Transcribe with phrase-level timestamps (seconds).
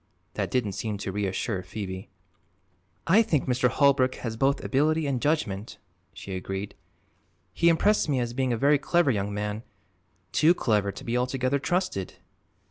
[0.33, 2.09] That didn't seem to reassure Phoebe.
[3.05, 3.69] "I think Mr.
[3.69, 5.77] Holbrook has both ability and judgment,"
[6.11, 6.73] she agreed.
[7.53, 9.61] "He impressed me as being a very clever young man
[10.31, 12.15] too clever to be altogether trusted."